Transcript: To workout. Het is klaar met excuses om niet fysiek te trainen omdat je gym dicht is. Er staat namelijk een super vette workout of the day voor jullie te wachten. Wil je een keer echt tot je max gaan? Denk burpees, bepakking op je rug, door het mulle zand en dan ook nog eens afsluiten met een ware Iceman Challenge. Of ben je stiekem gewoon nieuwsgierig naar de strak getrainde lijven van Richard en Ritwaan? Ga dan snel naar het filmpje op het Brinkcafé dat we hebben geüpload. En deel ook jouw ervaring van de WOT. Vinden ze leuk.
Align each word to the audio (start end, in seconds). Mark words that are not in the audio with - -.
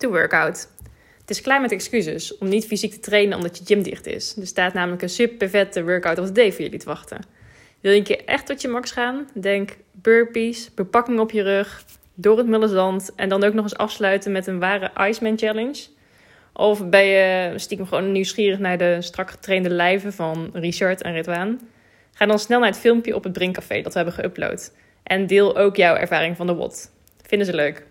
To 0.00 0.08
workout. 0.08 0.68
Het 1.20 1.30
is 1.30 1.40
klaar 1.40 1.60
met 1.60 1.72
excuses 1.72 2.38
om 2.38 2.48
niet 2.48 2.66
fysiek 2.66 2.92
te 2.92 3.00
trainen 3.00 3.36
omdat 3.36 3.58
je 3.58 3.64
gym 3.64 3.82
dicht 3.82 4.06
is. 4.06 4.36
Er 4.36 4.46
staat 4.46 4.72
namelijk 4.72 5.02
een 5.02 5.08
super 5.08 5.48
vette 5.48 5.84
workout 5.84 6.18
of 6.18 6.26
the 6.26 6.32
day 6.32 6.52
voor 6.52 6.62
jullie 6.62 6.78
te 6.78 6.86
wachten. 6.86 7.20
Wil 7.80 7.92
je 7.92 7.98
een 7.98 8.04
keer 8.04 8.24
echt 8.24 8.46
tot 8.46 8.60
je 8.60 8.68
max 8.68 8.90
gaan? 8.90 9.28
Denk 9.34 9.76
burpees, 9.92 10.74
bepakking 10.74 11.18
op 11.18 11.30
je 11.30 11.42
rug, 11.42 11.84
door 12.14 12.38
het 12.38 12.46
mulle 12.46 12.68
zand 12.68 13.12
en 13.16 13.28
dan 13.28 13.44
ook 13.44 13.54
nog 13.54 13.62
eens 13.62 13.76
afsluiten 13.76 14.32
met 14.32 14.46
een 14.46 14.58
ware 14.58 14.90
Iceman 15.08 15.38
Challenge. 15.38 15.86
Of 16.52 16.88
ben 16.88 17.04
je 17.04 17.52
stiekem 17.56 17.86
gewoon 17.86 18.12
nieuwsgierig 18.12 18.58
naar 18.58 18.78
de 18.78 18.96
strak 19.00 19.30
getrainde 19.30 19.70
lijven 19.70 20.12
van 20.12 20.50
Richard 20.52 21.02
en 21.02 21.12
Ritwaan? 21.12 21.60
Ga 22.12 22.26
dan 22.26 22.38
snel 22.38 22.58
naar 22.58 22.68
het 22.68 22.78
filmpje 22.78 23.14
op 23.14 23.24
het 23.24 23.32
Brinkcafé 23.32 23.82
dat 23.82 23.94
we 23.94 24.00
hebben 24.00 24.24
geüpload. 24.24 24.72
En 25.02 25.26
deel 25.26 25.56
ook 25.56 25.76
jouw 25.76 25.94
ervaring 25.94 26.36
van 26.36 26.46
de 26.46 26.54
WOT. 26.54 26.90
Vinden 27.26 27.46
ze 27.46 27.54
leuk. 27.54 27.88